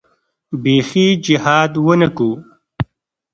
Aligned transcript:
بيخي 0.61 1.07
جهاد 1.25 1.73
ونه 1.85 2.09
کو. 2.17 2.29